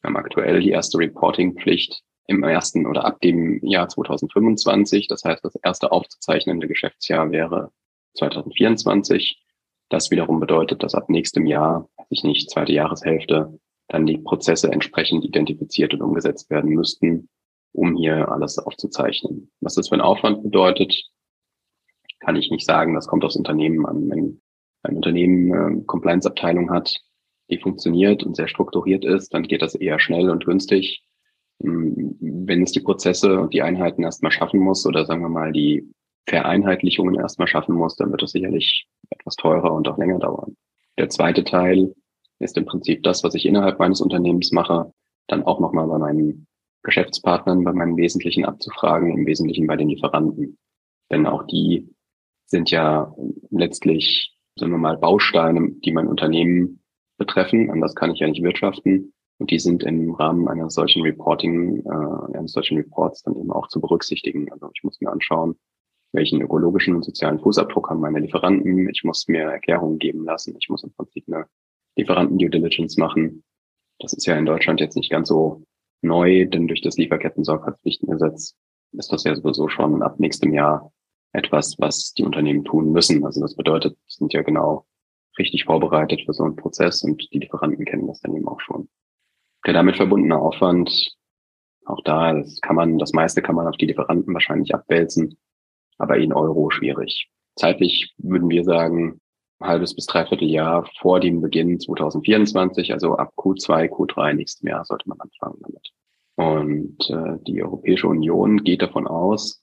wir 0.00 0.08
haben 0.08 0.16
aktuell 0.16 0.60
die 0.60 0.70
erste 0.70 0.98
Reporting-Pflicht 0.98 2.02
im 2.26 2.44
ersten 2.44 2.86
oder 2.86 3.04
ab 3.04 3.20
dem 3.20 3.64
Jahr 3.64 3.88
2025. 3.88 5.08
Das 5.08 5.24
heißt, 5.24 5.44
das 5.44 5.56
erste 5.56 5.90
aufzuzeichnende 5.90 6.68
Geschäftsjahr 6.68 7.30
wäre 7.32 7.72
2024. 8.14 9.42
Das 9.88 10.10
wiederum 10.10 10.40
bedeutet, 10.40 10.82
dass 10.82 10.94
ab 10.94 11.08
nächstem 11.08 11.46
Jahr, 11.46 11.88
ich 12.10 12.24
nicht, 12.24 12.50
zweite 12.50 12.72
Jahreshälfte, 12.72 13.58
dann 13.88 14.06
die 14.06 14.18
Prozesse 14.18 14.72
entsprechend 14.72 15.24
identifiziert 15.24 15.92
und 15.94 16.02
umgesetzt 16.02 16.50
werden 16.50 16.70
müssten, 16.70 17.28
um 17.72 17.94
hier 17.96 18.30
alles 18.30 18.58
aufzuzeichnen. 18.58 19.50
Was 19.60 19.74
das 19.74 19.88
für 19.88 19.96
ein 19.96 20.00
Aufwand 20.00 20.42
bedeutet, 20.42 21.10
kann 22.20 22.36
ich 22.36 22.50
nicht 22.50 22.64
sagen. 22.64 22.94
Das 22.94 23.06
kommt 23.06 23.24
aufs 23.24 23.36
Unternehmen 23.36 23.84
an. 23.84 24.08
Wenn 24.08 24.40
ein 24.82 24.96
Unternehmen 24.96 25.80
äh, 25.80 25.84
Compliance-Abteilung 25.84 26.70
hat, 26.70 27.00
die 27.50 27.58
funktioniert 27.58 28.22
und 28.22 28.36
sehr 28.36 28.48
strukturiert 28.48 29.04
ist, 29.04 29.34
dann 29.34 29.42
geht 29.42 29.62
das 29.62 29.74
eher 29.74 29.98
schnell 29.98 30.30
und 30.30 30.46
günstig. 30.46 31.04
Hm, 31.62 32.16
wenn 32.20 32.62
es 32.62 32.72
die 32.72 32.80
Prozesse 32.80 33.38
und 33.40 33.52
die 33.54 33.62
Einheiten 33.62 34.02
erstmal 34.02 34.32
schaffen 34.32 34.60
muss 34.60 34.86
oder 34.86 35.04
sagen 35.04 35.22
wir 35.22 35.28
mal 35.28 35.52
die 35.52 35.90
Vereinheitlichungen 36.26 37.16
erstmal 37.16 37.48
schaffen 37.48 37.74
muss, 37.74 37.96
dann 37.96 38.10
wird 38.10 38.22
es 38.22 38.32
sicherlich 38.32 38.86
etwas 39.10 39.36
teurer 39.36 39.72
und 39.72 39.86
auch 39.88 39.98
länger 39.98 40.18
dauern. 40.18 40.56
Der 40.98 41.08
zweite 41.08 41.44
Teil 41.44 41.94
ist 42.38 42.56
im 42.56 42.66
Prinzip 42.66 43.02
das, 43.02 43.24
was 43.24 43.34
ich 43.34 43.46
innerhalb 43.46 43.78
meines 43.78 44.00
Unternehmens 44.00 44.52
mache, 44.52 44.92
dann 45.26 45.44
auch 45.44 45.60
nochmal 45.60 45.86
bei 45.86 45.98
meinen 45.98 46.46
Geschäftspartnern, 46.82 47.64
bei 47.64 47.72
meinen 47.72 47.96
Wesentlichen 47.96 48.44
abzufragen, 48.44 49.16
im 49.16 49.26
Wesentlichen 49.26 49.66
bei 49.66 49.76
den 49.76 49.88
Lieferanten. 49.88 50.58
Denn 51.10 51.26
auch 51.26 51.44
die 51.46 51.88
sind 52.46 52.70
ja 52.70 53.14
letztlich, 53.50 54.36
sagen 54.58 54.72
wir 54.72 54.78
mal, 54.78 54.98
Bausteine, 54.98 55.72
die 55.84 55.92
mein 55.92 56.08
Unternehmen 56.08 56.82
betreffen. 57.18 57.70
Anders 57.70 57.94
kann 57.94 58.12
ich 58.12 58.20
ja 58.20 58.28
nicht 58.28 58.42
wirtschaften. 58.42 59.12
Und 59.38 59.50
die 59.50 59.58
sind 59.58 59.82
im 59.82 60.14
Rahmen 60.14 60.48
einer 60.48 60.70
solchen 60.70 61.02
Reporting, 61.02 61.84
äh, 61.84 62.36
eines 62.38 62.52
solchen 62.52 62.76
Reports 62.76 63.22
dann 63.22 63.36
eben 63.36 63.50
auch 63.50 63.68
zu 63.68 63.80
berücksichtigen. 63.80 64.50
Also 64.52 64.70
ich 64.74 64.84
muss 64.84 65.00
mir 65.00 65.10
anschauen, 65.10 65.56
welchen 66.14 66.40
ökologischen 66.40 66.94
und 66.94 67.04
sozialen 67.04 67.40
Fußabdruck 67.40 67.90
haben 67.90 68.00
meine 68.00 68.20
Lieferanten. 68.20 68.88
Ich 68.88 69.04
muss 69.04 69.28
mir 69.28 69.42
Erklärungen 69.42 69.98
geben 69.98 70.24
lassen. 70.24 70.56
Ich 70.58 70.68
muss 70.68 70.84
im 70.84 70.92
Prinzip 70.92 71.24
eine 71.26 71.46
Lieferanten-Due 71.96 72.50
Diligence 72.50 72.96
machen. 72.96 73.44
Das 73.98 74.12
ist 74.12 74.26
ja 74.26 74.36
in 74.36 74.46
Deutschland 74.46 74.80
jetzt 74.80 74.96
nicht 74.96 75.10
ganz 75.10 75.28
so 75.28 75.64
neu, 76.02 76.46
denn 76.46 76.68
durch 76.68 76.82
das 76.82 76.96
Lieferketten-Sorgfaltspflichtengesetz 76.96 78.54
ist 78.92 79.12
das 79.12 79.24
ja 79.24 79.34
sowieso 79.34 79.68
schon 79.68 80.02
ab 80.02 80.20
nächstem 80.20 80.52
Jahr 80.52 80.92
etwas, 81.32 81.76
was 81.78 82.14
die 82.14 82.22
Unternehmen 82.22 82.64
tun 82.64 82.92
müssen. 82.92 83.24
Also 83.24 83.40
das 83.40 83.56
bedeutet, 83.56 83.96
sind 84.06 84.32
ja 84.32 84.42
genau 84.42 84.86
richtig 85.36 85.64
vorbereitet 85.64 86.22
für 86.24 86.32
so 86.32 86.44
einen 86.44 86.56
Prozess 86.56 87.02
und 87.02 87.28
die 87.32 87.40
Lieferanten 87.40 87.84
kennen 87.84 88.06
das 88.06 88.20
dann 88.20 88.36
eben 88.36 88.46
auch 88.46 88.60
schon. 88.60 88.88
Der 89.66 89.72
damit 89.72 89.96
verbundene 89.96 90.38
Aufwand, 90.38 91.16
auch 91.86 92.00
da, 92.04 92.32
das 92.34 92.60
kann 92.60 92.76
man, 92.76 92.98
das 92.98 93.12
meiste 93.12 93.42
kann 93.42 93.56
man 93.56 93.66
auf 93.66 93.76
die 93.76 93.86
Lieferanten 93.86 94.32
wahrscheinlich 94.32 94.74
abwälzen, 94.74 95.36
aber 95.98 96.16
in 96.18 96.32
Euro 96.32 96.70
schwierig. 96.70 97.28
Zeitlich 97.56 98.14
würden 98.18 98.48
wir 98.48 98.64
sagen, 98.64 99.20
halbes 99.60 99.94
bis 99.94 100.06
dreiviertel 100.06 100.48
Jahr 100.48 100.88
vor 100.98 101.20
dem 101.20 101.40
Beginn 101.40 101.78
2024, 101.78 102.92
also 102.92 103.16
ab 103.16 103.32
Q2, 103.36 103.88
Q3 103.88 104.34
nächsten 104.34 104.66
Jahr 104.66 104.84
sollte 104.84 105.08
man 105.08 105.20
anfangen 105.20 105.58
damit. 105.60 105.90
Und 106.36 106.98
äh, 107.10 107.38
die 107.46 107.62
Europäische 107.62 108.08
Union 108.08 108.64
geht 108.64 108.82
davon 108.82 109.06
aus, 109.06 109.62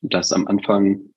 dass 0.00 0.32
am 0.32 0.46
Anfang 0.46 1.10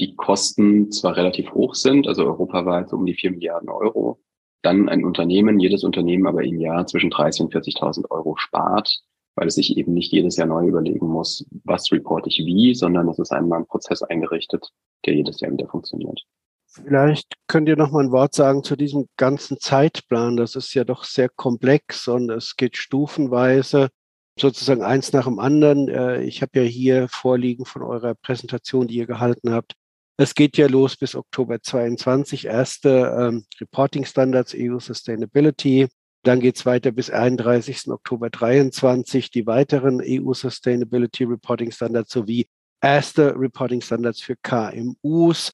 die 0.00 0.16
Kosten 0.16 0.90
zwar 0.90 1.16
relativ 1.16 1.52
hoch 1.52 1.74
sind, 1.74 2.08
also 2.08 2.24
europaweit 2.24 2.88
so 2.88 2.96
um 2.96 3.06
die 3.06 3.14
vier 3.14 3.30
Milliarden 3.30 3.68
Euro, 3.68 4.20
dann 4.62 4.88
ein 4.88 5.04
Unternehmen, 5.04 5.60
jedes 5.60 5.84
Unternehmen 5.84 6.26
aber 6.26 6.42
im 6.42 6.58
Jahr 6.58 6.86
zwischen 6.86 7.10
30 7.10 7.42
und 7.42 7.54
40.000 7.54 8.10
Euro 8.10 8.36
spart, 8.36 9.02
weil 9.36 9.48
es 9.48 9.54
sich 9.54 9.76
eben 9.76 9.94
nicht 9.94 10.12
jedes 10.12 10.36
Jahr 10.36 10.46
neu 10.46 10.66
überlegen 10.66 11.06
muss, 11.06 11.44
was 11.64 11.90
reporte 11.92 12.28
ich 12.28 12.38
wie, 12.38 12.74
sondern 12.74 13.08
es 13.08 13.18
ist 13.18 13.32
einmal 13.32 13.60
ein 13.60 13.66
Prozess 13.66 14.02
eingerichtet, 14.02 14.70
der 15.06 15.14
jedes 15.14 15.40
Jahr 15.40 15.52
wieder 15.52 15.68
funktioniert. 15.68 16.20
Vielleicht 16.66 17.34
könnt 17.46 17.68
ihr 17.68 17.76
noch 17.76 17.92
mal 17.92 18.02
ein 18.02 18.10
Wort 18.10 18.34
sagen 18.34 18.64
zu 18.64 18.74
diesem 18.74 19.08
ganzen 19.16 19.58
Zeitplan. 19.60 20.36
Das 20.36 20.56
ist 20.56 20.74
ja 20.74 20.82
doch 20.82 21.04
sehr 21.04 21.28
komplex 21.28 22.08
und 22.08 22.30
es 22.30 22.56
geht 22.56 22.76
stufenweise 22.76 23.90
sozusagen 24.38 24.82
eins 24.82 25.12
nach 25.12 25.26
dem 25.26 25.38
anderen. 25.38 25.88
Äh, 25.88 26.22
ich 26.24 26.42
habe 26.42 26.60
ja 26.60 26.64
hier 26.64 27.08
vorliegen 27.08 27.64
von 27.64 27.82
eurer 27.82 28.14
Präsentation, 28.14 28.88
die 28.88 28.96
ihr 28.96 29.06
gehalten 29.06 29.52
habt. 29.52 29.74
Es 30.16 30.34
geht 30.34 30.56
ja 30.56 30.66
los 30.66 30.96
bis 30.96 31.14
Oktober 31.14 31.60
22, 31.60 32.46
erste 32.46 33.16
ähm, 33.18 33.44
Reporting 33.60 34.04
Standards 34.04 34.54
EU 34.56 34.78
Sustainability. 34.78 35.88
Dann 36.24 36.40
geht 36.40 36.56
es 36.56 36.64
weiter 36.64 36.90
bis 36.90 37.10
31. 37.10 37.88
Oktober 37.90 38.30
23, 38.30 39.30
die 39.30 39.46
weiteren 39.46 40.00
EU 40.02 40.32
Sustainability 40.32 41.24
Reporting 41.24 41.70
Standards 41.70 42.12
sowie 42.12 42.48
erste 42.80 43.34
Reporting 43.36 43.82
Standards 43.82 44.22
für 44.22 44.34
KMUs. 44.36 45.52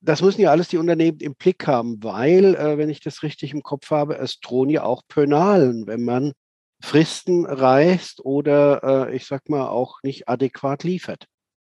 Das 0.00 0.20
müssen 0.20 0.40
ja 0.40 0.50
alles 0.50 0.68
die 0.68 0.76
Unternehmen 0.76 1.18
im 1.20 1.36
Blick 1.36 1.68
haben, 1.68 2.02
weil, 2.02 2.56
äh, 2.56 2.78
wenn 2.78 2.90
ich 2.90 3.00
das 3.00 3.22
richtig 3.22 3.52
im 3.52 3.62
Kopf 3.62 3.92
habe, 3.92 4.18
es 4.18 4.40
drohen 4.40 4.70
ja 4.70 4.82
auch 4.82 5.02
Pönalen, 5.08 5.86
wenn 5.86 6.04
man 6.04 6.32
Fristen 6.82 7.46
reißt 7.46 8.24
oder 8.24 9.08
äh, 9.08 9.16
ich 9.16 9.24
sag 9.26 9.48
mal 9.48 9.68
auch 9.68 10.02
nicht 10.02 10.28
adäquat 10.28 10.82
liefert. 10.82 11.26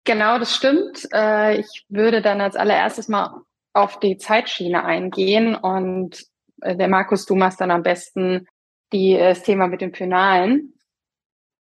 Genau, 0.05 0.39
das 0.39 0.55
stimmt. 0.55 1.07
Äh, 1.13 1.59
ich 1.59 1.85
würde 1.89 2.21
dann 2.21 2.39
als 2.39 2.55
allererstes 2.55 3.09
mal 3.09 3.41
auf 3.73 3.99
die 3.99 4.17
Zeitschiene 4.17 4.83
eingehen 4.83 5.55
und 5.55 6.25
der 6.63 6.87
Markus, 6.87 7.25
du 7.25 7.35
machst 7.35 7.61
dann 7.61 7.71
am 7.71 7.83
besten 7.83 8.47
die, 8.91 9.13
äh, 9.13 9.29
das 9.29 9.43
Thema 9.43 9.67
mit 9.67 9.81
den 9.81 9.91
Pönalen. 9.91 10.73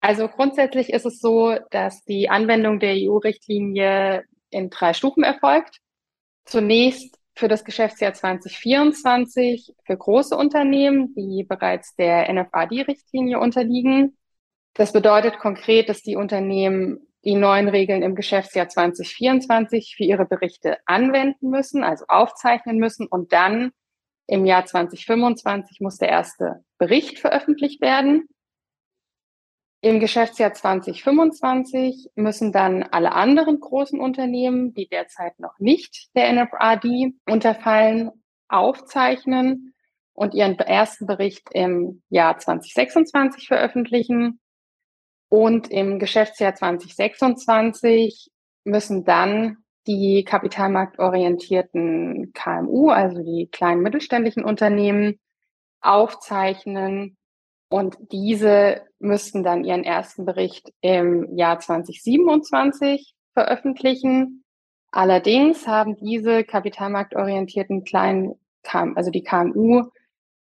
Also 0.01 0.29
grundsätzlich 0.29 0.93
ist 0.93 1.07
es 1.07 1.19
so, 1.19 1.57
dass 1.71 2.05
die 2.05 2.29
Anwendung 2.29 2.79
der 2.79 2.95
EU-Richtlinie 2.95 4.25
in 4.51 4.69
drei 4.71 4.93
Stufen 4.93 5.23
erfolgt. 5.23 5.79
Zunächst 6.45 7.19
für 7.35 7.49
das 7.49 7.65
Geschäftsjahr 7.65 8.13
2024 8.13 9.75
für 9.85 9.97
große 9.97 10.37
Unternehmen, 10.37 11.15
die 11.15 11.45
bereits 11.49 11.97
der 11.97 12.33
NFAD-Richtlinie 12.33 13.41
unterliegen. 13.41 14.17
Das 14.75 14.93
bedeutet 14.93 15.39
konkret, 15.39 15.89
dass 15.89 16.03
die 16.03 16.17
Unternehmen 16.17 17.07
die 17.25 17.35
neuen 17.35 17.69
Regeln 17.69 18.03
im 18.03 18.15
Geschäftsjahr 18.15 18.69
2024 18.69 19.95
für 19.97 20.05
ihre 20.05 20.27
Berichte 20.27 20.77
anwenden 20.85 21.49
müssen, 21.49 21.83
also 21.83 22.05
aufzeichnen 22.09 22.77
müssen 22.77 23.07
und 23.07 23.33
dann 23.33 23.73
im 24.27 24.47
Jahr 24.47 24.65
2025 24.65 25.81
muss 25.81 25.99
der 25.99 26.09
erste 26.09 26.65
Bericht 26.79 27.19
veröffentlicht 27.19 27.81
werden. 27.81 28.27
Im 29.81 30.01
Geschäftsjahr 30.01 30.55
2025 30.55 32.09
müssen 32.15 32.53
dann 32.53 32.85
alle 32.85 33.13
anderen 33.13 33.61
großen 33.61 34.01
Unternehmen, 34.01 34.73
die 34.73 34.89
derzeit 34.89 35.39
noch 35.39 35.59
nicht 35.59 36.09
der 36.17 36.33
NFRD 36.33 37.13
unterfallen, 37.29 38.11
aufzeichnen 38.49 39.75
und 40.15 40.33
ihren 40.33 40.59
ersten 40.59 41.07
Bericht 41.07 41.49
im 41.53 42.03
Jahr 42.09 42.39
2026 42.39 43.47
veröffentlichen. 43.47 44.41
Und 45.29 45.71
im 45.71 45.99
Geschäftsjahr 45.99 46.55
2026 46.55 48.31
müssen 48.65 49.05
dann 49.05 49.64
die 49.87 50.25
kapitalmarktorientierten 50.25 52.33
KMU, 52.33 52.91
also 52.91 53.23
die 53.23 53.49
kleinen 53.51 53.83
mittelständischen 53.83 54.45
Unternehmen, 54.45 55.19
aufzeichnen 55.81 57.17
und 57.69 57.97
diese 58.13 58.83
müssten 58.99 59.43
dann 59.43 59.65
ihren 59.65 59.85
ersten 59.85 60.25
Bericht 60.25 60.73
im 60.81 61.37
Jahr 61.37 61.59
2027 61.59 63.15
veröffentlichen. 63.33 64.45
Allerdings 64.91 65.67
haben 65.67 65.97
diese 65.97 66.45
kapitalmarktorientierten 66.45 67.85
kleinen, 67.85 68.39
also 68.63 69.11
die 69.11 69.25
KMU, 69.25 69.85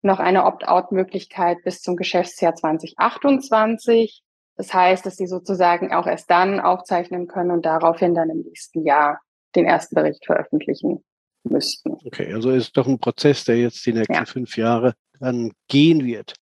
noch 0.03 0.21
eine 0.21 0.45
Opt-out-Möglichkeit 0.45 1.65
bis 1.65 1.83
zum 1.83 1.97
Geschäftsjahr 1.97 2.55
2028. 2.55 4.23
Das 4.57 4.73
heißt, 4.73 5.05
dass 5.05 5.17
sie 5.17 5.27
sozusagen 5.27 5.93
auch 5.93 6.07
erst 6.07 6.31
dann 6.31 6.61
aufzeichnen 6.61 7.27
können 7.27 7.51
und 7.51 7.67
daraufhin 7.67 8.15
dann 8.15 8.31
im 8.31 8.43
nächsten 8.43 8.85
Jahr 8.85 9.21
den 9.57 9.67
ersten 9.67 9.95
Bericht 9.95 10.25
veröffentlichen 10.25 11.05
müssten. 11.45 11.97
Okay, 12.05 12.33
also 12.33 12.51
ist 12.51 12.77
doch 12.77 12.87
ein 12.87 12.99
Prozess, 12.99 13.45
der 13.45 13.59
jetzt 13.59 13.85
die 13.87 13.93
nächsten 13.93 14.15
ja. 14.15 14.25
fünf 14.25 14.57
Jahre 14.57 14.95
dann 15.21 15.53
gehen 15.69 16.05
wird. 16.05 16.35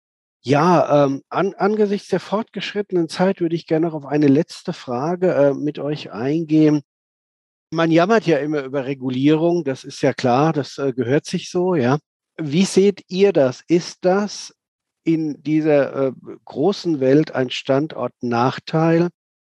Ja, 0.42 1.06
ähm, 1.06 1.22
an, 1.30 1.54
angesichts 1.54 2.08
der 2.08 2.20
fortgeschrittenen 2.20 3.08
Zeit 3.08 3.40
würde 3.40 3.56
ich 3.56 3.66
gerne 3.66 3.86
noch 3.86 3.94
auf 3.94 4.04
eine 4.04 4.26
letzte 4.26 4.74
Frage 4.74 5.32
äh, 5.32 5.54
mit 5.54 5.78
euch 5.78 6.12
eingehen. 6.12 6.82
Man 7.70 7.90
jammert 7.90 8.26
ja 8.26 8.38
immer 8.38 8.62
über 8.62 8.84
Regulierung, 8.84 9.64
das 9.64 9.84
ist 9.84 10.02
ja 10.02 10.12
klar, 10.12 10.52
das 10.52 10.76
äh, 10.76 10.92
gehört 10.92 11.24
sich 11.24 11.50
so, 11.50 11.74
ja. 11.74 11.98
Wie 12.36 12.64
seht 12.64 13.04
ihr 13.08 13.32
das? 13.32 13.62
Ist 13.68 14.04
das 14.04 14.54
in 15.04 15.42
dieser 15.42 16.08
äh, 16.08 16.12
großen 16.44 17.00
Welt 17.00 17.34
ein 17.34 17.50
Standortnachteil, 17.50 19.08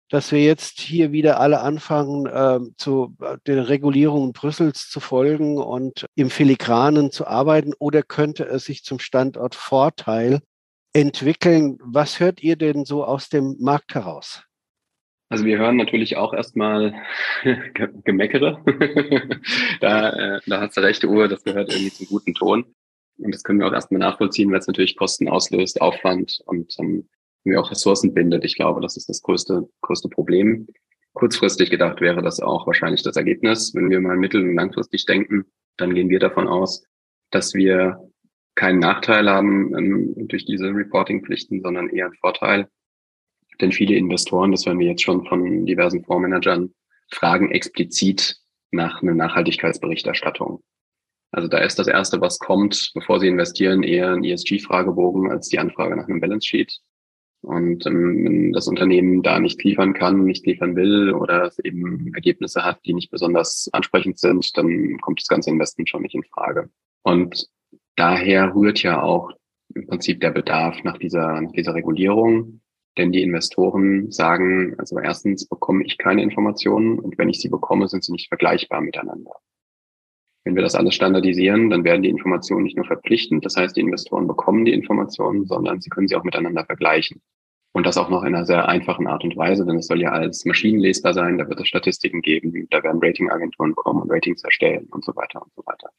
dass 0.08 0.32
wir 0.32 0.42
jetzt 0.42 0.80
hier 0.80 1.12
wieder 1.12 1.40
alle 1.40 1.60
anfangen, 1.60 2.26
äh, 2.26 2.60
zu 2.76 3.16
den 3.46 3.58
Regulierungen 3.58 4.32
Brüssels 4.32 4.88
zu 4.88 5.00
folgen 5.00 5.58
und 5.58 6.06
im 6.14 6.30
Filigranen 6.30 7.10
zu 7.10 7.26
arbeiten? 7.26 7.72
Oder 7.78 8.02
könnte 8.02 8.44
es 8.44 8.64
sich 8.64 8.84
zum 8.84 8.98
Standortvorteil 8.98 10.40
entwickeln? 10.92 11.78
Was 11.82 12.20
hört 12.20 12.42
ihr 12.42 12.56
denn 12.56 12.84
so 12.84 13.04
aus 13.04 13.28
dem 13.28 13.56
Markt 13.60 13.94
heraus? 13.94 14.42
Also 15.30 15.44
wir 15.44 15.58
hören 15.58 15.76
natürlich 15.76 16.16
auch 16.16 16.32
erstmal 16.32 16.94
Gemeckere. 18.04 18.62
da 19.80 20.10
äh, 20.36 20.40
da 20.46 20.60
hat 20.60 20.76
du 20.76 20.80
recht, 20.80 21.04
Uhr, 21.04 21.28
das 21.28 21.44
gehört 21.44 21.70
irgendwie 21.70 21.92
zum 21.92 22.06
guten 22.06 22.34
Ton. 22.34 22.64
Und 23.18 23.34
das 23.34 23.42
können 23.42 23.58
wir 23.58 23.66
auch 23.66 23.72
erstmal 23.72 23.98
nachvollziehen, 23.98 24.50
weil 24.50 24.60
es 24.60 24.68
natürlich 24.68 24.96
Kosten 24.96 25.28
auslöst, 25.28 25.80
Aufwand 25.80 26.40
und 26.46 26.74
ähm, 26.78 27.08
wir 27.50 27.60
auch 27.60 27.70
Ressourcen 27.70 28.14
bindet. 28.14 28.44
Ich 28.44 28.56
glaube, 28.56 28.80
das 28.80 28.96
ist 28.96 29.08
das 29.08 29.22
größte, 29.22 29.68
größte 29.82 30.08
Problem. 30.08 30.66
Kurzfristig 31.14 31.70
gedacht 31.70 32.00
wäre 32.00 32.22
das 32.22 32.40
auch 32.40 32.66
wahrscheinlich 32.66 33.02
das 33.02 33.16
Ergebnis. 33.16 33.74
Wenn 33.74 33.90
wir 33.90 34.00
mal 34.00 34.16
mittel- 34.16 34.42
und 34.42 34.54
langfristig 34.54 35.04
denken, 35.06 35.46
dann 35.76 35.94
gehen 35.94 36.10
wir 36.10 36.20
davon 36.20 36.48
aus, 36.48 36.84
dass 37.30 37.54
wir 37.54 37.98
keinen 38.54 38.80
Nachteil 38.80 39.30
haben 39.30 39.74
ähm, 39.76 40.28
durch 40.28 40.44
diese 40.44 40.66
Reporting-Pflichten, 40.66 41.62
sondern 41.62 41.88
eher 41.88 42.06
einen 42.06 42.14
Vorteil. 42.14 42.68
Denn 43.60 43.72
viele 43.72 43.94
Investoren, 43.96 44.50
das 44.52 44.66
werden 44.66 44.78
wir 44.78 44.88
jetzt 44.88 45.02
schon 45.02 45.24
von 45.26 45.64
diversen 45.66 46.04
Fondsmanagern, 46.04 46.74
fragen 47.10 47.50
explizit 47.50 48.36
nach 48.70 49.02
einer 49.02 49.14
Nachhaltigkeitsberichterstattung. 49.14 50.62
Also 51.30 51.48
da 51.48 51.58
ist 51.58 51.78
das 51.78 51.86
Erste, 51.86 52.20
was 52.20 52.38
kommt, 52.38 52.90
bevor 52.94 53.20
Sie 53.20 53.28
investieren, 53.28 53.82
eher 53.82 54.12
ein 54.12 54.24
ESG-Fragebogen 54.24 55.30
als 55.30 55.48
die 55.48 55.58
Anfrage 55.58 55.96
nach 55.96 56.08
einem 56.08 56.20
Balance 56.20 56.46
Sheet. 56.46 56.78
Und 57.42 57.86
ähm, 57.86 58.24
wenn 58.24 58.52
das 58.52 58.66
Unternehmen 58.68 59.22
da 59.22 59.38
nicht 59.38 59.62
liefern 59.62 59.94
kann, 59.94 60.24
nicht 60.24 60.44
liefern 60.46 60.74
will 60.76 61.12
oder 61.12 61.44
es 61.44 61.58
eben 61.60 62.12
Ergebnisse 62.14 62.64
hat, 62.64 62.80
die 62.84 62.94
nicht 62.94 63.10
besonders 63.10 63.68
ansprechend 63.72 64.18
sind, 64.18 64.56
dann 64.56 64.98
kommt 65.00 65.20
das 65.20 65.28
ganze 65.28 65.50
Investment 65.50 65.88
schon 65.88 66.02
nicht 66.02 66.14
in 66.14 66.24
Frage. 66.24 66.68
Und 67.02 67.48
daher 67.96 68.54
rührt 68.54 68.82
ja 68.82 69.02
auch 69.02 69.30
im 69.74 69.86
Prinzip 69.86 70.20
der 70.20 70.30
Bedarf 70.30 70.82
nach 70.82 70.98
dieser, 70.98 71.40
nach 71.40 71.52
dieser 71.52 71.74
Regulierung. 71.74 72.60
Denn 72.96 73.12
die 73.12 73.22
Investoren 73.22 74.10
sagen, 74.10 74.74
also 74.78 74.98
erstens 74.98 75.46
bekomme 75.46 75.84
ich 75.84 75.98
keine 75.98 76.22
Informationen 76.22 76.98
und 76.98 77.16
wenn 77.16 77.28
ich 77.28 77.40
sie 77.40 77.48
bekomme, 77.48 77.86
sind 77.86 78.02
sie 78.02 78.10
nicht 78.10 78.26
vergleichbar 78.26 78.80
miteinander. 78.80 79.30
Wenn 80.48 80.56
wir 80.56 80.62
das 80.62 80.74
alles 80.74 80.94
standardisieren, 80.94 81.68
dann 81.68 81.84
werden 81.84 82.00
die 82.00 82.08
Informationen 82.08 82.62
nicht 82.62 82.74
nur 82.74 82.86
verpflichtend, 82.86 83.44
das 83.44 83.56
heißt, 83.56 83.76
die 83.76 83.82
Investoren 83.82 84.26
bekommen 84.26 84.64
die 84.64 84.72
Informationen, 84.72 85.44
sondern 85.44 85.82
sie 85.82 85.90
können 85.90 86.08
sie 86.08 86.16
auch 86.16 86.24
miteinander 86.24 86.64
vergleichen. 86.64 87.20
Und 87.72 87.84
das 87.84 87.98
auch 87.98 88.08
noch 88.08 88.22
in 88.22 88.34
einer 88.34 88.46
sehr 88.46 88.66
einfachen 88.66 89.06
Art 89.06 89.24
und 89.24 89.36
Weise, 89.36 89.66
denn 89.66 89.76
es 89.76 89.88
soll 89.88 90.00
ja 90.00 90.08
als 90.08 90.46
maschinenlesbar 90.46 91.12
sein, 91.12 91.36
da 91.36 91.46
wird 91.50 91.60
es 91.60 91.68
Statistiken 91.68 92.22
geben, 92.22 92.66
da 92.70 92.82
werden 92.82 92.98
Ratingagenturen 93.02 93.74
kommen 93.74 94.00
und 94.00 94.10
Ratings 94.10 94.42
erstellen 94.42 94.86
und 94.90 95.04
so 95.04 95.14
weiter 95.16 95.42
und 95.42 95.52
so 95.54 95.62
weiter. 95.66 95.90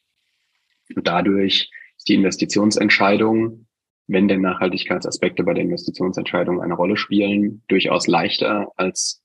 Und 0.96 1.08
dadurch 1.08 1.70
ist 1.98 2.10
die 2.10 2.16
Investitionsentscheidung, 2.16 3.68
wenn 4.08 4.28
denn 4.28 4.42
Nachhaltigkeitsaspekte 4.42 5.44
bei 5.44 5.54
der 5.54 5.64
Investitionsentscheidung 5.64 6.60
eine 6.60 6.74
Rolle 6.74 6.98
spielen, 6.98 7.62
durchaus 7.68 8.08
leichter 8.08 8.72
als 8.78 9.22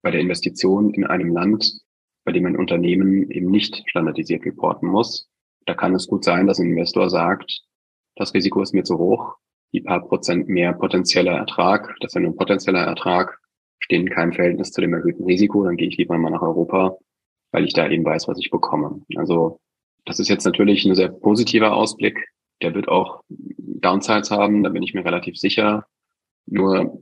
bei 0.00 0.10
der 0.10 0.22
Investition 0.22 0.94
in 0.94 1.04
einem 1.04 1.30
Land, 1.34 1.84
bei 2.26 2.32
dem 2.32 2.44
ein 2.44 2.56
Unternehmen 2.56 3.30
eben 3.30 3.50
nicht 3.50 3.88
standardisiert 3.88 4.44
reporten 4.44 4.88
muss. 4.88 5.30
Da 5.64 5.74
kann 5.74 5.94
es 5.94 6.08
gut 6.08 6.24
sein, 6.24 6.46
dass 6.46 6.58
ein 6.58 6.70
Investor 6.70 7.08
sagt, 7.08 7.62
das 8.16 8.34
Risiko 8.34 8.60
ist 8.60 8.74
mir 8.74 8.82
zu 8.82 8.98
hoch, 8.98 9.36
die 9.72 9.80
paar 9.80 10.06
Prozent 10.06 10.48
mehr 10.48 10.72
potenzieller 10.72 11.36
Ertrag, 11.36 11.94
das 12.00 12.10
ist 12.10 12.14
ja 12.14 12.20
nur 12.20 12.32
ein 12.32 12.36
potenzieller 12.36 12.80
Ertrag, 12.80 13.38
stehen 13.78 14.02
in 14.02 14.12
keinem 14.12 14.32
Verhältnis 14.32 14.72
zu 14.72 14.80
dem 14.80 14.92
erhöhten 14.92 15.24
Risiko, 15.24 15.64
dann 15.64 15.76
gehe 15.76 15.88
ich 15.88 15.96
lieber 15.96 16.18
mal 16.18 16.30
nach 16.30 16.42
Europa, 16.42 16.98
weil 17.52 17.64
ich 17.64 17.74
da 17.74 17.88
eben 17.88 18.04
weiß, 18.04 18.26
was 18.26 18.38
ich 18.40 18.50
bekomme. 18.50 19.02
Also 19.14 19.60
das 20.04 20.18
ist 20.18 20.28
jetzt 20.28 20.44
natürlich 20.44 20.84
ein 20.84 20.96
sehr 20.96 21.08
positiver 21.08 21.74
Ausblick. 21.74 22.28
Der 22.60 22.74
wird 22.74 22.88
auch 22.88 23.22
Downsides 23.28 24.30
haben, 24.32 24.64
da 24.64 24.70
bin 24.70 24.82
ich 24.82 24.94
mir 24.94 25.04
relativ 25.04 25.36
sicher. 25.36 25.86
Nur, 26.46 27.00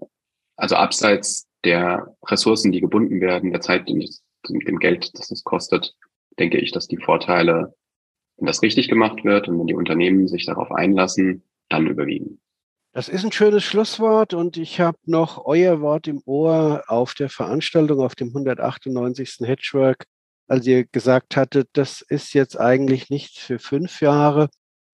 also 0.56 0.76
abseits 0.76 1.48
der 1.64 2.14
Ressourcen, 2.26 2.72
die 2.72 2.80
gebunden 2.80 3.20
werden, 3.22 3.52
der 3.52 3.60
Zeit, 3.62 3.88
die 3.88 3.94
mit 4.50 4.68
dem 4.68 4.78
Geld, 4.78 5.18
das 5.18 5.30
es 5.30 5.44
kostet, 5.44 5.94
denke 6.38 6.58
ich, 6.58 6.72
dass 6.72 6.88
die 6.88 6.98
Vorteile, 6.98 7.74
wenn 8.36 8.46
das 8.46 8.62
richtig 8.62 8.88
gemacht 8.88 9.24
wird 9.24 9.48
und 9.48 9.58
wenn 9.58 9.66
die 9.66 9.74
Unternehmen 9.74 10.28
sich 10.28 10.46
darauf 10.46 10.70
einlassen, 10.72 11.44
dann 11.68 11.86
überwiegen. 11.86 12.40
Das 12.92 13.08
ist 13.08 13.24
ein 13.24 13.32
schönes 13.32 13.64
Schlusswort 13.64 14.34
und 14.34 14.56
ich 14.56 14.80
habe 14.80 14.98
noch 15.04 15.44
euer 15.46 15.80
Wort 15.80 16.06
im 16.06 16.22
Ohr 16.26 16.84
auf 16.86 17.14
der 17.14 17.28
Veranstaltung 17.28 18.00
auf 18.00 18.14
dem 18.14 18.28
198. 18.28 19.38
Hedgework, 19.40 20.06
als 20.46 20.64
ihr 20.66 20.84
gesagt 20.84 21.36
hattet, 21.36 21.68
das 21.72 22.02
ist 22.02 22.34
jetzt 22.34 22.58
eigentlich 22.58 23.10
nicht 23.10 23.38
für 23.38 23.58
fünf 23.58 24.00
Jahre, 24.00 24.48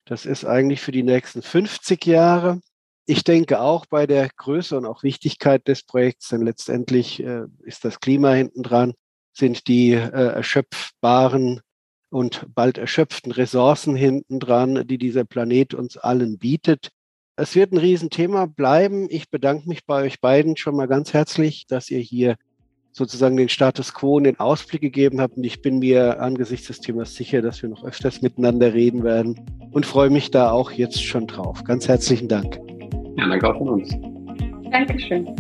das 0.07 0.25
ist 0.25 0.47
eigentlich 0.47 0.81
für 0.81 0.93
die 0.93 1.03
nächsten 1.03 1.43
50 1.43 2.07
Jahre. 2.07 2.61
Ich 3.05 3.23
denke 3.23 3.61
auch 3.61 3.85
bei 3.85 4.07
der 4.07 4.31
Größe 4.35 4.79
und 4.79 4.87
auch 4.87 5.03
Wichtigkeit 5.03 5.69
des 5.69 5.83
Projekts, 5.83 6.29
denn 6.29 6.43
letztendlich 6.43 7.23
äh, 7.23 7.43
ist 7.65 7.85
das 7.85 8.01
Klima 8.01 8.33
hinten 8.33 8.63
dran 8.63 8.95
sind 9.41 9.67
die 9.67 9.91
äh, 9.93 9.97
erschöpfbaren 9.99 11.61
und 12.11 12.47
bald 12.55 12.79
erschöpften 12.79 13.33
Ressourcen 13.33 13.97
hinten 13.97 14.39
dran, 14.39 14.87
die 14.87 14.99
dieser 14.99 15.25
Planet 15.25 15.75
uns 15.75 15.97
allen 15.97 16.39
bietet. 16.39 16.91
Es 17.37 17.55
wird 17.55 17.73
ein 17.73 17.79
Riesenthema 17.79 18.47
bleiben. 18.47 19.09
Ich 19.11 19.31
bedanke 19.31 19.69
mich 19.69 19.87
bei 19.87 20.05
euch 20.05 20.21
beiden 20.21 20.57
schon 20.57 20.77
mal 20.77 20.87
ganz 20.87 21.13
herzlich, 21.13 21.67
dass 21.67 21.91
ihr 21.91 22.01
hier 22.01 22.37
sozusagen 22.93 23.37
den 23.37 23.49
Status 23.49 23.95
quo 23.95 24.17
und 24.17 24.25
den 24.25 24.39
Ausblick 24.39 24.83
gegeben 24.83 25.21
habt. 25.21 25.37
Und 25.37 25.45
ich 25.45 25.63
bin 25.63 25.79
mir 25.79 26.21
angesichts 26.21 26.67
des 26.67 26.81
Themas 26.81 27.15
sicher, 27.15 27.41
dass 27.41 27.63
wir 27.63 27.69
noch 27.69 27.85
öfters 27.85 28.21
miteinander 28.21 28.75
reden 28.75 29.05
werden 29.05 29.41
und 29.73 29.87
freue 29.87 30.11
mich 30.11 30.31
da 30.31 30.51
auch 30.51 30.71
jetzt 30.71 31.03
schon 31.03 31.27
drauf. 31.27 31.65
Ganz 31.65 31.89
herzlichen 31.89 32.29
Dank. 32.29 32.59
Ja, 33.17 33.29
danke 33.29 33.49
auch 33.49 33.59
von 33.59 33.69
uns. 33.69 33.95
Dankeschön. 34.71 35.35